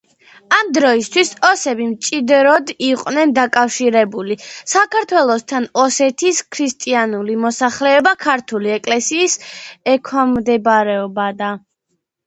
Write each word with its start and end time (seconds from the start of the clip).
ამ 0.55 0.69
დროისათვის 0.75 1.27
ოსები 1.49 1.83
მჭიდროდ 1.89 2.71
იყვნენ 2.87 3.33
დაკავშირებული 3.35 4.37
საქართველოსთან, 4.47 5.69
ოსეთის 5.83 6.41
ქრისტიანული 6.57 7.37
მოსახლეობა 7.45 8.15
ქართულ 8.27 8.67
ეკლესიას 8.79 9.37
ექვემდებარებოდა. 9.95 11.53